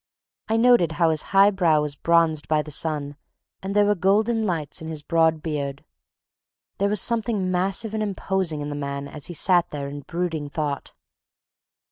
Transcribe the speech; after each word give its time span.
I 0.47 0.57
noted 0.57 0.93
how 0.93 1.11
his 1.11 1.21
high 1.29 1.51
brow 1.51 1.79
was 1.79 1.95
bronzed 1.95 2.47
by 2.47 2.63
the 2.63 2.71
sun 2.71 3.17
and 3.61 3.75
there 3.75 3.85
were 3.85 3.93
golden 3.93 4.47
lights 4.47 4.81
in 4.81 4.87
his 4.87 5.03
broad 5.03 5.43
beard. 5.43 5.85
There 6.79 6.89
was 6.89 6.99
something 6.99 7.51
massive 7.51 7.93
and 7.93 8.01
imposing 8.01 8.61
in 8.61 8.69
the 8.69 8.75
man 8.75 9.07
as 9.07 9.27
he 9.27 9.35
sat 9.35 9.69
there 9.69 9.87
in 9.87 9.99
brooding 9.99 10.49
thought. 10.49 10.95